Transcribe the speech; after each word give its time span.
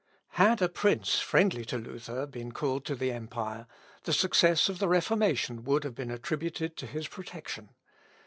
Had 0.39 0.63
a 0.63 0.67
prince, 0.67 1.19
friendly 1.19 1.63
to 1.65 1.77
Luther, 1.77 2.25
been 2.25 2.53
called 2.53 2.85
to 2.85 2.95
the 2.95 3.11
empire, 3.11 3.67
the 4.05 4.13
success 4.13 4.67
of 4.67 4.79
the 4.79 4.87
Reformation 4.87 5.63
would 5.63 5.83
have 5.83 5.93
been 5.93 6.09
attributed 6.09 6.75
to 6.77 6.87
his 6.87 7.07
protection. 7.07 7.69